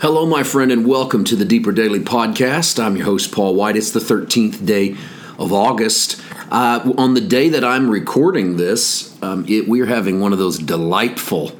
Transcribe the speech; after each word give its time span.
Hello, 0.00 0.24
my 0.24 0.42
friend, 0.42 0.72
and 0.72 0.86
welcome 0.86 1.24
to 1.24 1.36
the 1.36 1.44
Deeper 1.44 1.72
Daily 1.72 2.00
Podcast. 2.00 2.82
I'm 2.82 2.96
your 2.96 3.04
host, 3.04 3.32
Paul 3.32 3.54
White. 3.54 3.76
It's 3.76 3.90
the 3.90 4.00
13th 4.00 4.64
day 4.64 4.96
of 5.38 5.52
August. 5.52 6.22
Uh, 6.50 6.94
on 6.96 7.12
the 7.12 7.20
day 7.20 7.50
that 7.50 7.62
I'm 7.62 7.90
recording 7.90 8.56
this, 8.56 9.22
um, 9.22 9.44
it, 9.46 9.68
we're 9.68 9.84
having 9.84 10.18
one 10.18 10.32
of 10.32 10.38
those 10.38 10.58
delightful 10.58 11.52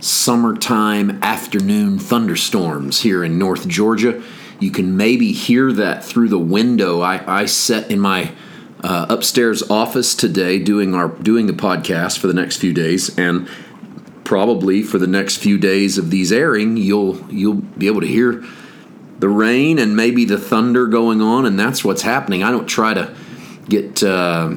summertime 0.00 1.22
afternoon 1.22 2.00
thunderstorms 2.00 3.02
here 3.02 3.22
in 3.22 3.38
North 3.38 3.68
Georgia. 3.68 4.20
You 4.58 4.72
can 4.72 4.96
maybe 4.96 5.30
hear 5.30 5.70
that 5.70 6.04
through 6.04 6.30
the 6.30 6.38
window. 6.38 7.00
I, 7.00 7.42
I 7.42 7.44
sat 7.44 7.92
in 7.92 8.00
my 8.00 8.32
uh, 8.82 9.06
upstairs 9.08 9.62
office 9.70 10.16
today 10.16 10.58
doing 10.58 10.96
our 10.96 11.10
doing 11.10 11.46
the 11.46 11.52
podcast 11.52 12.18
for 12.18 12.26
the 12.26 12.34
next 12.34 12.56
few 12.56 12.72
days, 12.72 13.16
and 13.16 13.48
probably 14.24 14.82
for 14.82 14.98
the 14.98 15.06
next 15.06 15.36
few 15.36 15.58
days 15.58 15.98
of 15.98 16.10
these 16.10 16.32
airing, 16.32 16.76
you'll 16.76 17.20
you'll 17.30 17.54
be 17.54 17.86
able 17.86 18.00
to 18.00 18.06
hear 18.06 18.44
the 19.18 19.28
rain 19.28 19.78
and 19.78 19.96
maybe 19.96 20.24
the 20.24 20.38
thunder 20.38 20.86
going 20.86 21.20
on, 21.20 21.46
and 21.46 21.58
that's 21.58 21.84
what's 21.84 22.02
happening. 22.02 22.42
I 22.42 22.50
don't 22.50 22.66
try 22.66 22.94
to 22.94 23.14
get 23.68 24.02
uh, 24.02 24.54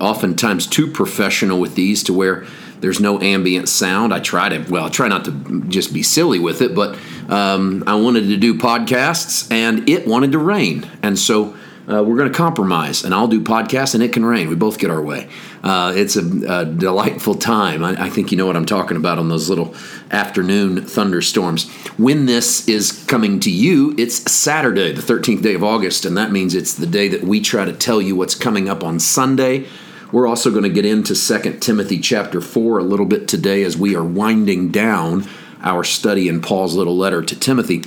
oftentimes 0.00 0.66
too 0.66 0.86
professional 0.86 1.60
with 1.60 1.74
these 1.74 2.02
to 2.04 2.12
where 2.12 2.46
there's 2.80 3.00
no 3.00 3.20
ambient 3.20 3.68
sound. 3.68 4.14
I 4.14 4.20
try 4.20 4.48
to 4.48 4.70
well, 4.70 4.84
I 4.84 4.88
try 4.88 5.08
not 5.08 5.24
to 5.24 5.62
just 5.68 5.92
be 5.92 6.02
silly 6.02 6.38
with 6.38 6.62
it, 6.62 6.74
but 6.74 6.96
um, 7.28 7.84
I 7.86 7.96
wanted 7.96 8.28
to 8.28 8.36
do 8.36 8.54
podcasts, 8.54 9.50
and 9.50 9.88
it 9.88 10.06
wanted 10.06 10.32
to 10.32 10.38
rain, 10.38 10.88
and 11.02 11.18
so 11.18 11.56
uh, 11.90 12.02
we're 12.02 12.16
going 12.16 12.30
to 12.30 12.36
compromise, 12.36 13.02
and 13.02 13.14
I'll 13.14 13.28
do 13.28 13.40
podcasts, 13.40 13.94
and 13.94 14.02
it 14.02 14.12
can 14.12 14.24
rain. 14.24 14.48
We 14.48 14.54
both 14.56 14.78
get 14.78 14.90
our 14.90 15.00
way. 15.00 15.28
Uh, 15.62 15.94
it's 15.96 16.16
a, 16.16 16.60
a, 16.60 16.64
delightful 16.66 17.34
time. 17.34 17.82
I, 17.82 18.04
I, 18.04 18.10
think 18.10 18.30
you 18.30 18.36
know 18.36 18.44
what 18.44 18.56
I'm 18.56 18.66
talking 18.66 18.98
about 18.98 19.18
on 19.18 19.30
those 19.30 19.48
little 19.48 19.74
afternoon 20.10 20.84
thunderstorms. 20.84 21.70
When 21.96 22.26
this 22.26 22.68
is 22.68 23.04
coming 23.06 23.40
to 23.40 23.50
you, 23.50 23.94
it's 23.96 24.30
Saturday, 24.30 24.92
the 24.92 25.00
13th 25.00 25.40
day 25.40 25.54
of 25.54 25.64
August, 25.64 26.04
and 26.04 26.16
that 26.18 26.30
means 26.30 26.54
it's 26.54 26.74
the 26.74 26.86
day 26.86 27.08
that 27.08 27.24
we 27.24 27.40
try 27.40 27.64
to 27.64 27.72
tell 27.72 28.02
you 28.02 28.14
what's 28.14 28.34
coming 28.34 28.68
up 28.68 28.84
on 28.84 29.00
Sunday. 29.00 29.66
We're 30.12 30.26
also 30.26 30.50
going 30.50 30.64
to 30.64 30.68
get 30.68 30.84
into 30.84 31.14
2 31.14 31.58
Timothy 31.58 31.98
chapter 31.98 32.42
4 32.42 32.78
a 32.78 32.82
little 32.82 33.06
bit 33.06 33.28
today 33.28 33.62
as 33.62 33.78
we 33.78 33.96
are 33.96 34.04
winding 34.04 34.70
down 34.70 35.26
our 35.62 35.84
study 35.84 36.28
in 36.28 36.42
Paul's 36.42 36.74
little 36.74 36.96
letter 36.96 37.22
to 37.22 37.38
Timothy. 37.38 37.82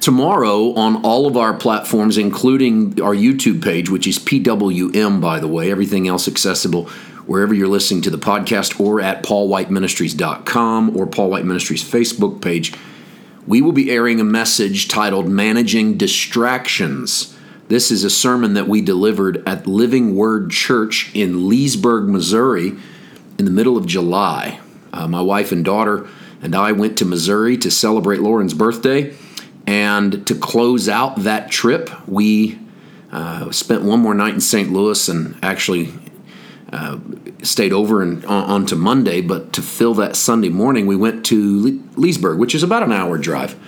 Tomorrow, 0.00 0.74
on 0.74 1.04
all 1.04 1.26
of 1.26 1.36
our 1.36 1.54
platforms, 1.54 2.18
including 2.18 3.00
our 3.00 3.14
YouTube 3.14 3.62
page, 3.62 3.90
which 3.90 4.06
is 4.06 4.18
PWM, 4.18 5.20
by 5.20 5.40
the 5.40 5.48
way, 5.48 5.70
everything 5.70 6.06
else 6.06 6.28
accessible 6.28 6.88
wherever 7.28 7.52
you're 7.52 7.68
listening 7.68 8.00
to 8.00 8.10
the 8.10 8.16
podcast 8.16 8.80
or 8.80 9.02
at 9.02 9.22
paulwhiteministries.com 9.22 10.96
or 10.96 11.06
Paul 11.06 11.28
White 11.28 11.44
Ministries 11.44 11.84
Facebook 11.84 12.40
page, 12.40 12.72
we 13.46 13.60
will 13.60 13.72
be 13.72 13.90
airing 13.90 14.18
a 14.18 14.24
message 14.24 14.88
titled 14.88 15.28
Managing 15.28 15.98
Distractions. 15.98 17.36
This 17.68 17.90
is 17.90 18.02
a 18.02 18.10
sermon 18.10 18.54
that 18.54 18.66
we 18.66 18.80
delivered 18.80 19.46
at 19.46 19.66
Living 19.66 20.16
Word 20.16 20.50
Church 20.50 21.10
in 21.14 21.50
Leasburg, 21.50 22.08
Missouri, 22.08 22.72
in 23.38 23.44
the 23.44 23.50
middle 23.50 23.76
of 23.76 23.84
July. 23.84 24.60
Uh, 24.90 25.06
my 25.06 25.20
wife 25.20 25.52
and 25.52 25.62
daughter 25.62 26.08
and 26.40 26.54
I 26.54 26.72
went 26.72 26.96
to 26.98 27.04
Missouri 27.04 27.58
to 27.58 27.70
celebrate 27.70 28.20
Lauren's 28.20 28.54
birthday. 28.54 29.14
And 29.68 30.26
to 30.26 30.34
close 30.34 30.88
out 30.88 31.24
that 31.24 31.50
trip, 31.50 31.90
we 32.08 32.58
uh, 33.12 33.50
spent 33.50 33.82
one 33.82 34.00
more 34.00 34.14
night 34.14 34.32
in 34.32 34.40
St. 34.40 34.72
Louis 34.72 35.10
and 35.10 35.38
actually 35.42 35.92
uh, 36.72 36.98
stayed 37.42 37.74
over 37.74 38.00
and 38.00 38.24
on, 38.24 38.44
on, 38.44 38.66
to 38.66 38.76
Monday. 38.76 39.20
But 39.20 39.52
to 39.52 39.60
fill 39.60 39.92
that 39.94 40.16
Sunday 40.16 40.48
morning, 40.48 40.86
we 40.86 40.96
went 40.96 41.26
to 41.26 41.84
Leasburg, 41.96 42.38
which 42.38 42.54
is 42.54 42.62
about 42.62 42.82
an 42.82 42.92
hour 42.92 43.18
drive 43.18 43.60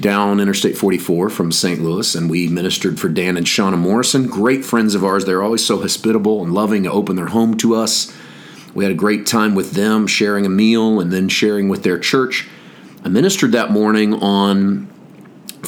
down 0.00 0.40
Interstate 0.40 0.78
44 0.78 1.28
from 1.28 1.52
St. 1.52 1.82
Louis, 1.82 2.14
and 2.14 2.30
we 2.30 2.48
ministered 2.48 2.98
for 2.98 3.10
Dan 3.10 3.36
and 3.36 3.44
Shauna 3.44 3.76
Morrison, 3.76 4.28
great 4.28 4.64
friends 4.64 4.94
of 4.94 5.04
ours. 5.04 5.26
They're 5.26 5.42
always 5.42 5.64
so 5.64 5.82
hospitable 5.82 6.42
and 6.42 6.54
loving 6.54 6.84
to 6.84 6.90
open 6.90 7.14
their 7.14 7.26
home 7.26 7.58
to 7.58 7.74
us. 7.74 8.10
We 8.72 8.84
had 8.84 8.90
a 8.90 8.96
great 8.96 9.26
time 9.26 9.54
with 9.54 9.72
them, 9.72 10.06
sharing 10.06 10.46
a 10.46 10.48
meal 10.48 10.98
and 10.98 11.12
then 11.12 11.28
sharing 11.28 11.68
with 11.68 11.82
their 11.82 11.98
church. 11.98 12.48
I 13.04 13.10
ministered 13.10 13.52
that 13.52 13.70
morning 13.70 14.14
on 14.14 14.91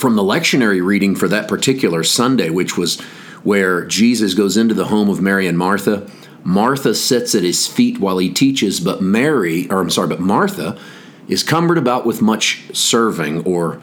from 0.04 0.16
the 0.16 0.22
lectionary 0.22 0.84
reading 0.84 1.16
for 1.16 1.28
that 1.28 1.48
particular 1.48 2.04
Sunday, 2.04 2.50
which 2.50 2.76
was 2.76 3.00
where 3.42 3.86
Jesus 3.86 4.34
goes 4.34 4.58
into 4.58 4.74
the 4.74 4.88
home 4.88 5.08
of 5.08 5.22
Mary 5.22 5.46
and 5.46 5.56
Martha. 5.56 6.06
Martha 6.42 6.94
sits 6.94 7.34
at 7.34 7.42
his 7.42 7.66
feet 7.66 7.98
while 7.98 8.18
he 8.18 8.28
teaches, 8.28 8.80
but 8.80 9.00
Mary, 9.00 9.66
or 9.70 9.80
I'm 9.80 9.88
sorry, 9.88 10.08
but 10.08 10.20
Martha 10.20 10.78
is 11.26 11.42
cumbered 11.42 11.78
about 11.78 12.04
with 12.04 12.20
much 12.20 12.64
serving 12.74 13.46
or 13.46 13.80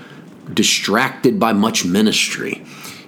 distracted 0.53 1.39
by 1.39 1.53
much 1.53 1.85
ministry. 1.85 2.63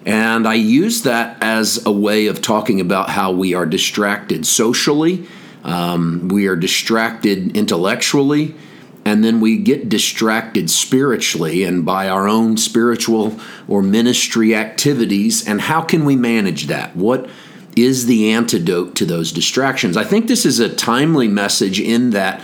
And 0.07 0.47
I 0.47 0.56
use 0.56 1.03
that 1.03 1.38
as 1.40 1.85
a 1.85 1.91
way 1.91 2.25
of 2.25 2.41
talking 2.41 2.81
about 2.81 3.12
how 3.12 3.31
we 3.31 3.53
are 3.53 3.68
distracted 3.68 4.47
socially, 4.47 5.28
um, 5.63 6.30
we 6.30 6.47
are 6.47 6.56
distracted 6.56 7.56
intellectually, 7.56 8.56
and 9.05 9.23
then 9.23 9.41
we 9.41 9.57
get 9.57 9.89
distracted 9.89 10.69
spiritually 10.69 11.63
and 11.63 11.85
by 11.85 12.07
our 12.07 12.27
own 12.27 12.57
spiritual 12.57 13.37
or 13.67 13.81
ministry 13.81 14.55
activities. 14.55 15.45
And 15.45 15.61
how 15.61 15.81
can 15.81 16.05
we 16.05 16.15
manage 16.15 16.67
that? 16.67 16.95
What 16.95 17.29
is 17.75 18.05
the 18.05 18.31
antidote 18.31 18.95
to 18.95 19.05
those 19.05 19.31
distractions? 19.31 19.97
I 19.97 20.03
think 20.03 20.27
this 20.27 20.45
is 20.45 20.59
a 20.59 20.73
timely 20.73 21.27
message 21.27 21.79
in 21.79 22.11
that 22.11 22.41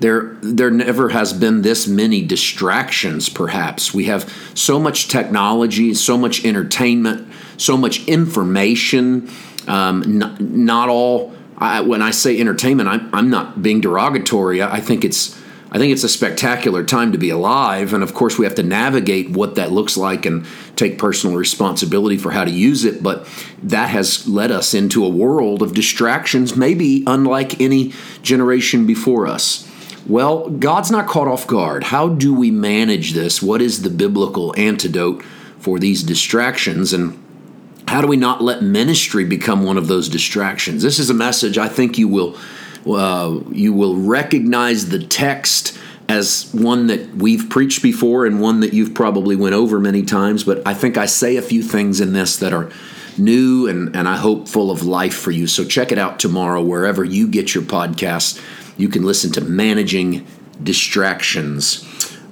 there 0.00 0.36
there 0.42 0.70
never 0.70 1.10
has 1.10 1.32
been 1.32 1.60
this 1.60 1.86
many 1.86 2.24
distractions 2.24 3.28
perhaps 3.28 3.92
we 3.92 4.04
have 4.04 4.32
so 4.54 4.80
much 4.80 5.08
technology 5.08 5.92
so 5.92 6.16
much 6.16 6.42
entertainment 6.42 7.30
so 7.58 7.76
much 7.76 8.02
information 8.08 9.30
um, 9.68 10.18
not, 10.18 10.40
not 10.40 10.88
all 10.88 11.34
I, 11.58 11.82
when 11.82 12.00
i 12.00 12.12
say 12.12 12.40
entertainment 12.40 12.88
I'm, 12.88 13.14
I'm 13.14 13.28
not 13.28 13.62
being 13.62 13.82
derogatory 13.82 14.62
I, 14.62 14.76
I 14.76 14.80
think 14.80 15.04
it's 15.04 15.38
I 15.72 15.78
think 15.78 15.92
it's 15.92 16.04
a 16.04 16.08
spectacular 16.08 16.82
time 16.82 17.12
to 17.12 17.18
be 17.18 17.30
alive. 17.30 17.92
And 17.92 18.02
of 18.02 18.12
course, 18.12 18.38
we 18.38 18.44
have 18.44 18.56
to 18.56 18.62
navigate 18.62 19.30
what 19.30 19.54
that 19.54 19.70
looks 19.70 19.96
like 19.96 20.26
and 20.26 20.44
take 20.74 20.98
personal 20.98 21.36
responsibility 21.36 22.16
for 22.16 22.32
how 22.32 22.44
to 22.44 22.50
use 22.50 22.84
it. 22.84 23.02
But 23.02 23.28
that 23.62 23.88
has 23.90 24.26
led 24.26 24.50
us 24.50 24.74
into 24.74 25.04
a 25.04 25.08
world 25.08 25.62
of 25.62 25.74
distractions, 25.74 26.56
maybe 26.56 27.04
unlike 27.06 27.60
any 27.60 27.92
generation 28.22 28.84
before 28.86 29.28
us. 29.28 29.68
Well, 30.06 30.48
God's 30.50 30.90
not 30.90 31.06
caught 31.06 31.28
off 31.28 31.46
guard. 31.46 31.84
How 31.84 32.08
do 32.08 32.34
we 32.34 32.50
manage 32.50 33.12
this? 33.12 33.40
What 33.40 33.62
is 33.62 33.82
the 33.82 33.90
biblical 33.90 34.54
antidote 34.58 35.22
for 35.60 35.78
these 35.78 36.02
distractions? 36.02 36.92
And 36.92 37.22
how 37.86 38.00
do 38.00 38.08
we 38.08 38.16
not 38.16 38.42
let 38.42 38.62
ministry 38.62 39.24
become 39.24 39.62
one 39.62 39.76
of 39.76 39.86
those 39.86 40.08
distractions? 40.08 40.82
This 40.82 40.98
is 40.98 41.10
a 41.10 41.14
message 41.14 41.58
I 41.58 41.68
think 41.68 41.96
you 41.96 42.08
will 42.08 42.36
uh, 42.86 43.40
you 43.50 43.72
will 43.72 43.96
recognize 43.96 44.88
the 44.88 44.98
text 44.98 45.78
as 46.08 46.50
one 46.52 46.88
that 46.88 47.14
we've 47.14 47.48
preached 47.48 47.82
before 47.82 48.26
and 48.26 48.40
one 48.40 48.60
that 48.60 48.72
you've 48.72 48.94
probably 48.94 49.36
went 49.36 49.54
over 49.54 49.78
many 49.78 50.02
times. 50.02 50.42
But 50.42 50.66
I 50.66 50.74
think 50.74 50.98
I 50.98 51.06
say 51.06 51.36
a 51.36 51.42
few 51.42 51.62
things 51.62 52.00
in 52.00 52.12
this 52.12 52.36
that 52.38 52.52
are 52.52 52.70
new 53.16 53.68
and, 53.68 53.94
and 53.94 54.08
I 54.08 54.16
hope 54.16 54.48
full 54.48 54.70
of 54.70 54.82
life 54.82 55.14
for 55.14 55.30
you. 55.30 55.46
So 55.46 55.64
check 55.64 55.92
it 55.92 55.98
out 55.98 56.18
tomorrow 56.18 56.62
wherever 56.62 57.04
you 57.04 57.28
get 57.28 57.54
your 57.54 57.64
podcast 57.64 58.42
You 58.76 58.88
can 58.88 59.04
listen 59.04 59.30
to 59.32 59.40
Managing 59.40 60.26
Distractions. 60.62 61.86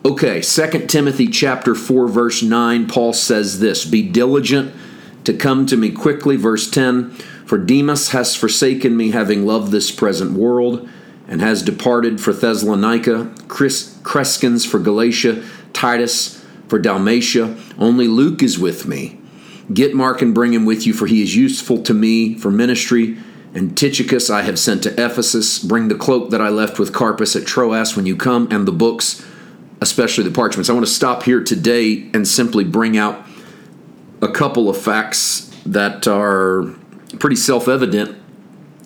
Okay, 0.04 0.40
2 0.40 0.86
Timothy 0.86 1.28
chapter 1.28 1.74
4 1.74 2.08
verse 2.08 2.42
9 2.42 2.88
Paul 2.88 3.12
says 3.12 3.60
this, 3.60 3.84
be 3.84 4.08
diligent 4.08 4.74
to 5.24 5.34
come 5.34 5.66
to 5.66 5.76
me 5.76 5.90
quickly 5.90 6.36
verse 6.36 6.70
10 6.70 7.14
for 7.48 7.56
Demas 7.56 8.10
has 8.10 8.36
forsaken 8.36 8.94
me, 8.94 9.10
having 9.10 9.46
loved 9.46 9.72
this 9.72 9.90
present 9.90 10.32
world, 10.32 10.86
and 11.26 11.40
has 11.40 11.62
departed 11.62 12.20
for 12.20 12.34
Thessalonica, 12.34 13.34
Chris, 13.48 13.96
Crescens 14.02 14.66
for 14.66 14.78
Galatia, 14.78 15.42
Titus 15.72 16.44
for 16.68 16.78
Dalmatia. 16.78 17.56
Only 17.78 18.06
Luke 18.06 18.42
is 18.42 18.58
with 18.58 18.86
me. 18.86 19.18
Get 19.72 19.94
Mark 19.94 20.20
and 20.20 20.34
bring 20.34 20.52
him 20.52 20.66
with 20.66 20.86
you, 20.86 20.92
for 20.92 21.06
he 21.06 21.22
is 21.22 21.36
useful 21.36 21.82
to 21.84 21.94
me 21.94 22.36
for 22.36 22.50
ministry. 22.50 23.16
And 23.54 23.74
Tychicus 23.74 24.28
I 24.28 24.42
have 24.42 24.58
sent 24.58 24.82
to 24.82 24.92
Ephesus. 25.02 25.58
Bring 25.58 25.88
the 25.88 25.94
cloak 25.94 26.28
that 26.28 26.42
I 26.42 26.50
left 26.50 26.78
with 26.78 26.92
Carpus 26.92 27.34
at 27.34 27.46
Troas 27.46 27.96
when 27.96 28.04
you 28.04 28.14
come, 28.14 28.46
and 28.50 28.68
the 28.68 28.72
books, 28.72 29.26
especially 29.80 30.24
the 30.24 30.34
parchments. 30.34 30.68
I 30.68 30.74
want 30.74 30.84
to 30.84 30.92
stop 30.92 31.22
here 31.22 31.42
today 31.42 32.10
and 32.12 32.28
simply 32.28 32.64
bring 32.64 32.98
out 32.98 33.26
a 34.20 34.28
couple 34.28 34.68
of 34.68 34.76
facts 34.76 35.50
that 35.64 36.06
are 36.06 36.74
pretty 37.18 37.36
self 37.36 37.68
evident 37.68 38.16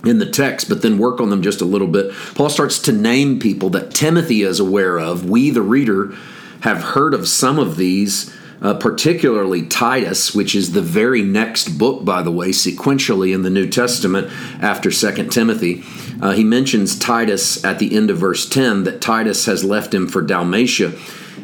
in 0.04 0.18
the 0.18 0.26
text, 0.26 0.68
but 0.68 0.82
then 0.82 0.98
work 0.98 1.20
on 1.20 1.30
them 1.30 1.42
just 1.42 1.60
a 1.60 1.64
little 1.64 1.86
bit. 1.86 2.12
Paul 2.34 2.50
starts 2.50 2.78
to 2.80 2.92
name 2.92 3.38
people 3.38 3.70
that 3.70 3.92
Timothy 3.92 4.42
is 4.42 4.58
aware 4.58 4.98
of. 4.98 5.28
We, 5.28 5.50
the 5.50 5.62
reader, 5.62 6.14
have 6.62 6.82
heard 6.82 7.14
of 7.14 7.28
some 7.28 7.58
of 7.58 7.76
these, 7.76 8.34
uh, 8.60 8.74
particularly 8.74 9.66
Titus, 9.66 10.34
which 10.34 10.54
is 10.54 10.72
the 10.72 10.82
very 10.82 11.22
next 11.22 11.78
book, 11.78 12.04
by 12.04 12.22
the 12.22 12.30
way, 12.30 12.48
sequentially 12.48 13.34
in 13.34 13.42
the 13.42 13.50
New 13.50 13.68
Testament 13.68 14.28
after 14.62 14.90
Second 14.90 15.30
Timothy. 15.30 15.84
Uh, 16.20 16.32
he 16.32 16.44
mentions 16.44 16.98
Titus 16.98 17.64
at 17.64 17.78
the 17.78 17.96
end 17.96 18.10
of 18.10 18.18
verse 18.18 18.48
10 18.48 18.84
that 18.84 19.00
Titus 19.00 19.46
has 19.46 19.64
left 19.64 19.92
him 19.92 20.06
for 20.06 20.22
Dalmatia. 20.22 20.92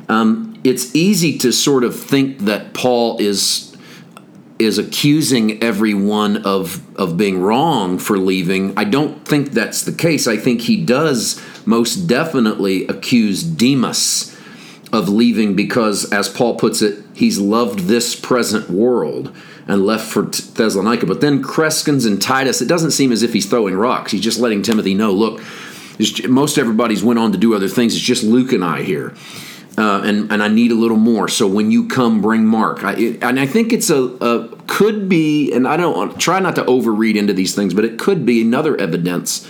Um, 0.09 0.61
it's 0.65 0.95
easy 0.95 1.39
to 1.39 1.53
sort 1.53 1.85
of 1.85 1.99
think 1.99 2.41
that 2.41 2.75
Paul 2.75 3.19
is 3.19 3.68
is 4.59 4.79
accusing 4.79 5.63
everyone 5.63 6.39
of 6.39 6.83
of 6.97 7.17
being 7.17 7.41
wrong 7.41 7.99
for 7.99 8.19
leaving. 8.19 8.77
I 8.77 8.85
don't 8.85 9.25
think 9.27 9.53
that's 9.53 9.83
the 9.83 9.93
case. 9.93 10.27
I 10.27 10.37
think 10.37 10.63
he 10.63 10.85
does 10.85 11.43
most 11.65 12.07
definitely 12.07 12.87
accuse 12.87 13.43
Demas 13.43 14.35
of 14.93 15.09
leaving 15.09 15.55
because, 15.55 16.11
as 16.13 16.29
Paul 16.29 16.57
puts 16.57 16.83
it, 16.83 17.05
he's 17.15 17.39
loved 17.39 17.81
this 17.81 18.19
present 18.19 18.71
world 18.71 19.35
and 19.67 19.85
left 19.85 20.11
for 20.11 20.23
Thessalonica. 20.23 21.07
But 21.07 21.21
then 21.21 21.43
Crescens 21.43 22.07
and 22.07 22.21
Titus, 22.21 22.63
it 22.63 22.69
doesn't 22.69 22.93
seem 22.93 23.13
as 23.13 23.23
if 23.23 23.35
he's 23.35 23.47
throwing 23.47 23.77
rocks. 23.77 24.13
He's 24.13 24.23
just 24.23 24.41
letting 24.41 24.63
Timothy 24.63 24.95
know, 24.95 25.13
look, 25.13 25.43
most 26.27 26.57
everybody's 26.57 27.05
went 27.05 27.19
on 27.19 27.33
to 27.33 27.39
do 27.39 27.55
other 27.55 27.69
things. 27.69 27.95
It's 27.95 28.03
just 28.03 28.23
Luke 28.25 28.53
and 28.53 28.65
I 28.65 28.83
here 28.83 29.15
uh, 29.79 30.03
and 30.05 30.33
and 30.33 30.43
I 30.43 30.49
need 30.49 30.73
a 30.73 30.75
little 30.75 30.97
more. 30.97 31.29
So 31.29 31.47
when 31.47 31.71
you 31.71 31.87
come, 31.87 32.21
bring 32.21 32.45
Mark. 32.45 32.83
I, 32.83 32.95
it, 32.95 33.23
and 33.23 33.39
I 33.39 33.47
think 33.47 33.73
it's 33.73 33.91
a, 33.91 34.03
a 34.03 34.49
could 34.67 35.09
be, 35.09 35.53
and 35.53 35.69
I 35.69 35.77
don't 35.77 36.19
try 36.21 36.41
not 36.41 36.57
to 36.57 36.65
overread 36.65 37.17
into 37.17 37.33
these 37.33 37.55
things, 37.55 37.75
but 37.75 37.85
it 37.85 37.99
could 37.99 38.27
be 38.27 38.43
another 38.43 38.77
evidence 38.77 39.49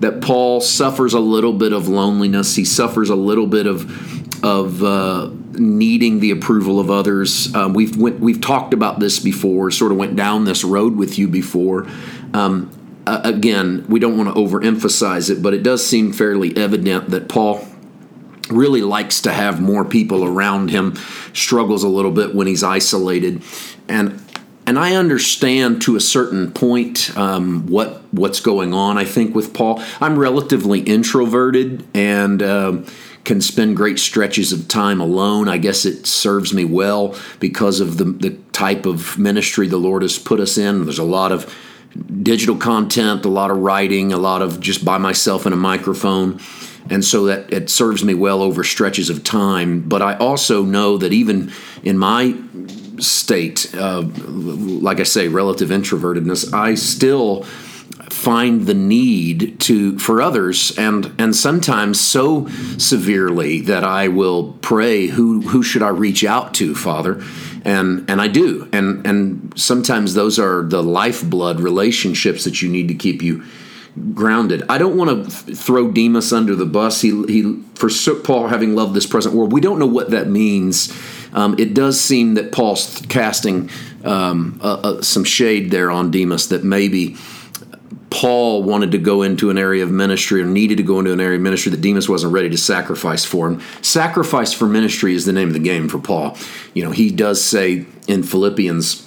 that 0.00 0.20
Paul 0.20 0.60
suffers 0.60 1.12
a 1.12 1.20
little 1.20 1.52
bit 1.52 1.72
of 1.72 1.88
loneliness. 1.88 2.54
He 2.54 2.64
suffers 2.64 3.10
a 3.10 3.16
little 3.16 3.48
bit 3.48 3.66
of 3.66 4.44
of 4.44 4.84
uh, 4.84 5.30
needing 5.52 6.20
the 6.20 6.30
approval 6.30 6.78
of 6.78 6.90
others. 6.90 7.52
Um, 7.54 7.72
we've 7.72 7.96
went, 7.96 8.20
we've 8.20 8.40
talked 8.40 8.74
about 8.74 9.00
this 9.00 9.18
before. 9.18 9.72
Sort 9.72 9.90
of 9.90 9.98
went 9.98 10.14
down 10.14 10.44
this 10.44 10.62
road 10.62 10.96
with 10.96 11.18
you 11.18 11.26
before. 11.26 11.88
Um, 12.32 12.70
uh, 13.06 13.22
again, 13.24 13.84
we 13.88 13.98
don't 13.98 14.16
want 14.16 14.34
to 14.34 14.40
overemphasize 14.40 15.30
it, 15.30 15.42
but 15.42 15.52
it 15.52 15.62
does 15.62 15.84
seem 15.84 16.12
fairly 16.12 16.56
evident 16.56 17.10
that 17.10 17.28
Paul 17.28 17.66
really 18.50 18.82
likes 18.82 19.20
to 19.22 19.32
have 19.32 19.60
more 19.60 19.84
people 19.84 20.24
around 20.24 20.70
him 20.70 20.94
struggles 21.32 21.82
a 21.82 21.88
little 21.88 22.10
bit 22.10 22.34
when 22.34 22.46
he's 22.46 22.62
isolated 22.62 23.42
and 23.88 24.20
and 24.66 24.78
I 24.78 24.94
understand 24.96 25.82
to 25.82 25.96
a 25.96 26.00
certain 26.00 26.50
point 26.50 27.14
um, 27.16 27.66
what 27.66 28.02
what's 28.12 28.40
going 28.40 28.72
on. 28.72 28.96
I 28.96 29.04
think 29.04 29.34
with 29.34 29.52
Paul, 29.52 29.82
I'm 30.00 30.18
relatively 30.18 30.80
introverted 30.80 31.86
and 31.94 32.42
uh, 32.42 32.78
can 33.24 33.40
spend 33.40 33.76
great 33.76 33.98
stretches 33.98 34.52
of 34.52 34.68
time 34.68 35.00
alone. 35.00 35.48
I 35.48 35.58
guess 35.58 35.84
it 35.84 36.06
serves 36.06 36.54
me 36.54 36.64
well 36.64 37.14
because 37.40 37.80
of 37.80 37.98
the 37.98 38.04
the 38.04 38.30
type 38.52 38.86
of 38.86 39.18
ministry 39.18 39.68
the 39.68 39.76
Lord 39.76 40.02
has 40.02 40.18
put 40.18 40.40
us 40.40 40.56
in. 40.56 40.84
There's 40.84 40.98
a 40.98 41.04
lot 41.04 41.32
of 41.32 41.54
digital 42.22 42.56
content, 42.56 43.24
a 43.24 43.28
lot 43.28 43.50
of 43.50 43.58
writing, 43.58 44.12
a 44.12 44.18
lot 44.18 44.42
of 44.42 44.60
just 44.60 44.84
by 44.84 44.98
myself 44.98 45.44
and 45.44 45.52
a 45.52 45.58
microphone 45.58 46.40
and 46.90 47.04
so 47.04 47.26
that 47.26 47.52
it 47.52 47.70
serves 47.70 48.04
me 48.04 48.14
well 48.14 48.42
over 48.42 48.64
stretches 48.64 49.10
of 49.10 49.24
time. 49.24 49.80
But 49.80 50.02
I 50.02 50.16
also 50.16 50.62
know 50.64 50.98
that 50.98 51.12
even 51.12 51.52
in 51.82 51.98
my 51.98 52.34
state, 52.98 53.74
uh, 53.74 54.02
like 54.02 55.00
I 55.00 55.04
say, 55.04 55.28
relative 55.28 55.70
introvertedness, 55.70 56.52
I 56.52 56.74
still 56.74 57.44
find 58.10 58.66
the 58.66 58.74
need 58.74 59.58
to 59.60 59.98
for 59.98 60.22
others 60.22 60.76
and 60.78 61.12
and 61.18 61.34
sometimes 61.34 62.00
so 62.00 62.46
severely 62.78 63.60
that 63.60 63.84
I 63.84 64.08
will 64.08 64.52
pray 64.62 65.06
who 65.06 65.42
who 65.42 65.62
should 65.62 65.82
I 65.82 65.88
reach 65.88 66.24
out 66.24 66.54
to 66.54 66.74
father 66.74 67.22
and 67.64 68.08
and 68.08 68.20
I 68.20 68.28
do 68.28 68.68
and 68.72 69.06
and 69.06 69.52
sometimes 69.56 70.14
those 70.14 70.38
are 70.38 70.62
the 70.62 70.82
lifeblood 70.82 71.60
relationships 71.60 72.44
that 72.44 72.62
you 72.62 72.68
need 72.68 72.88
to 72.88 72.94
keep 72.94 73.20
you 73.20 73.44
grounded. 74.12 74.62
I 74.68 74.78
don't 74.78 74.96
want 74.96 75.24
to 75.24 75.30
throw 75.54 75.90
Demas 75.90 76.32
under 76.32 76.54
the 76.54 76.66
bus. 76.66 77.00
He, 77.00 77.10
he 77.26 77.62
for 77.74 77.88
Paul 78.16 78.48
having 78.48 78.74
loved 78.74 78.94
this 78.94 79.06
present 79.06 79.34
world. 79.34 79.52
We 79.52 79.60
don't 79.60 79.78
know 79.78 79.86
what 79.86 80.10
that 80.10 80.28
means. 80.28 80.92
Um, 81.32 81.56
it 81.58 81.74
does 81.74 82.00
seem 82.00 82.34
that 82.34 82.52
Paul's 82.52 83.02
casting 83.08 83.70
um, 84.04 84.60
uh, 84.62 84.74
uh, 84.74 85.02
some 85.02 85.24
shade 85.24 85.70
there 85.70 85.90
on 85.90 86.10
Demas 86.10 86.48
that 86.48 86.64
maybe 86.64 87.16
Paul 88.10 88.62
wanted 88.62 88.92
to 88.92 88.98
go 88.98 89.22
into 89.22 89.50
an 89.50 89.58
area 89.58 89.82
of 89.82 89.90
ministry 89.90 90.40
or 90.40 90.44
needed 90.44 90.76
to 90.76 90.84
go 90.84 91.00
into 91.00 91.12
an 91.12 91.20
area 91.20 91.36
of 91.36 91.42
ministry 91.42 91.70
that 91.70 91.80
Demas 91.80 92.08
wasn't 92.08 92.32
ready 92.32 92.48
to 92.48 92.56
sacrifice 92.56 93.24
for 93.24 93.48
him. 93.48 93.60
Sacrifice 93.82 94.52
for 94.52 94.66
ministry 94.66 95.14
is 95.14 95.24
the 95.24 95.32
name 95.32 95.48
of 95.48 95.54
the 95.54 95.60
game 95.60 95.88
for 95.88 95.98
Paul. 95.98 96.36
You 96.74 96.84
know, 96.84 96.92
he 96.92 97.10
does 97.10 97.44
say 97.44 97.86
in 98.06 98.22
Philippians 98.22 99.03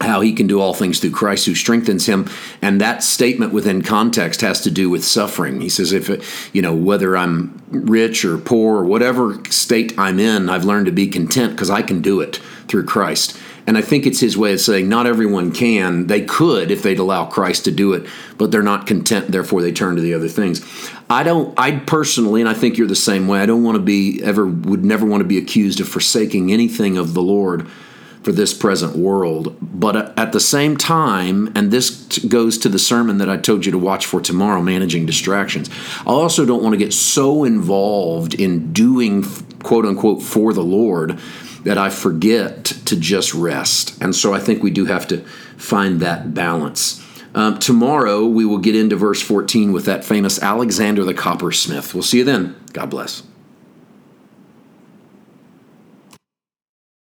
how 0.00 0.20
he 0.20 0.32
can 0.32 0.46
do 0.46 0.60
all 0.60 0.72
things 0.72 0.98
through 0.98 1.10
Christ 1.10 1.46
who 1.46 1.54
strengthens 1.54 2.06
him. 2.06 2.28
And 2.62 2.80
that 2.80 3.02
statement 3.02 3.52
within 3.52 3.82
context 3.82 4.40
has 4.40 4.60
to 4.62 4.70
do 4.70 4.88
with 4.88 5.04
suffering. 5.04 5.60
He 5.60 5.68
says, 5.68 5.92
if, 5.92 6.54
you 6.54 6.62
know, 6.62 6.74
whether 6.74 7.16
I'm 7.16 7.62
rich 7.68 8.24
or 8.24 8.38
poor 8.38 8.78
or 8.78 8.84
whatever 8.84 9.42
state 9.50 9.98
I'm 9.98 10.18
in, 10.18 10.48
I've 10.48 10.64
learned 10.64 10.86
to 10.86 10.92
be 10.92 11.08
content 11.08 11.52
because 11.52 11.70
I 11.70 11.82
can 11.82 12.00
do 12.00 12.20
it 12.20 12.36
through 12.66 12.86
Christ. 12.86 13.38
And 13.66 13.76
I 13.76 13.82
think 13.82 14.06
it's 14.06 14.20
his 14.20 14.38
way 14.38 14.54
of 14.54 14.60
saying 14.60 14.88
not 14.88 15.06
everyone 15.06 15.52
can. 15.52 16.06
They 16.06 16.22
could 16.22 16.70
if 16.70 16.82
they'd 16.82 16.98
allow 16.98 17.26
Christ 17.26 17.66
to 17.66 17.70
do 17.70 17.92
it, 17.92 18.08
but 18.38 18.50
they're 18.50 18.62
not 18.62 18.86
content, 18.86 19.30
therefore 19.30 19.60
they 19.60 19.70
turn 19.70 19.96
to 19.96 20.02
the 20.02 20.14
other 20.14 20.28
things. 20.28 20.66
I 21.10 21.22
don't, 21.22 21.56
I 21.58 21.72
personally, 21.72 22.40
and 22.40 22.48
I 22.48 22.54
think 22.54 22.78
you're 22.78 22.88
the 22.88 22.96
same 22.96 23.28
way, 23.28 23.40
I 23.40 23.46
don't 23.46 23.62
want 23.62 23.76
to 23.76 23.82
be 23.82 24.22
ever, 24.22 24.46
would 24.46 24.84
never 24.84 25.04
want 25.04 25.20
to 25.20 25.28
be 25.28 25.38
accused 25.38 25.78
of 25.80 25.88
forsaking 25.88 26.50
anything 26.50 26.96
of 26.96 27.12
the 27.12 27.22
Lord 27.22 27.68
for 28.22 28.32
this 28.32 28.52
present 28.52 28.96
world. 28.96 29.56
But 29.60 30.18
at 30.18 30.32
the 30.32 30.40
same 30.40 30.76
time, 30.76 31.50
and 31.54 31.70
this 31.70 32.18
goes 32.18 32.58
to 32.58 32.68
the 32.68 32.78
sermon 32.78 33.18
that 33.18 33.30
I 33.30 33.36
told 33.36 33.64
you 33.64 33.72
to 33.72 33.78
watch 33.78 34.06
for 34.06 34.20
tomorrow, 34.20 34.60
Managing 34.60 35.06
Distractions, 35.06 35.70
I 36.00 36.10
also 36.10 36.44
don't 36.44 36.62
want 36.62 36.74
to 36.74 36.78
get 36.78 36.92
so 36.92 37.44
involved 37.44 38.34
in 38.34 38.72
doing 38.72 39.24
quote 39.62 39.86
unquote 39.86 40.22
for 40.22 40.52
the 40.52 40.62
Lord 40.62 41.18
that 41.64 41.78
I 41.78 41.90
forget 41.90 42.64
to 42.64 42.96
just 42.96 43.34
rest. 43.34 44.00
And 44.02 44.14
so 44.14 44.32
I 44.32 44.38
think 44.38 44.62
we 44.62 44.70
do 44.70 44.86
have 44.86 45.06
to 45.08 45.18
find 45.56 46.00
that 46.00 46.32
balance. 46.34 47.04
Um, 47.34 47.58
tomorrow, 47.58 48.26
we 48.26 48.44
will 48.44 48.58
get 48.58 48.74
into 48.74 48.96
verse 48.96 49.22
14 49.22 49.72
with 49.72 49.84
that 49.84 50.04
famous 50.04 50.42
Alexander 50.42 51.04
the 51.04 51.14
coppersmith. 51.14 51.94
We'll 51.94 52.02
see 52.02 52.18
you 52.18 52.24
then. 52.24 52.56
God 52.72 52.90
bless. 52.90 53.22